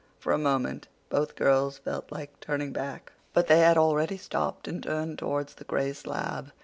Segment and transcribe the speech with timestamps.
[0.17, 3.11] For a moment both girls felt like turning back.
[3.33, 6.51] But they had already stopped and turned towards the gray slab.